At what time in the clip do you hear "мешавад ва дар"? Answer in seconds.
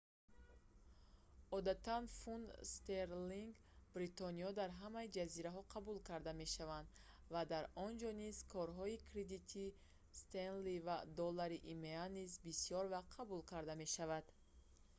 6.43-7.63